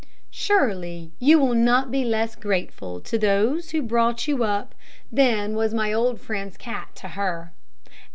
[0.31, 4.73] Surely you will not be less grateful to those who brought you up
[5.11, 7.53] than was my old friend's cat to her.